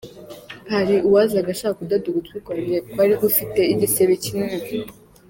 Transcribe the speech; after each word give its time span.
Hari 0.71 0.95
uwazaga 1.07 1.49
ashaka 1.55 1.77
kudoda 1.79 2.05
ugutwi 2.09 2.37
kwanjye 2.45 2.77
kwari 2.91 3.13
gufite 3.23 3.59
igisebe 3.73 4.13
kinini. 4.23 4.57